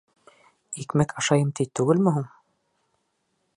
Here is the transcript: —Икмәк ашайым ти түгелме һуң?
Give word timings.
—Икмәк 0.83 1.13
ашайым 1.23 1.53
ти 1.61 1.69
түгелме 1.81 2.17
һуң? 2.19 2.27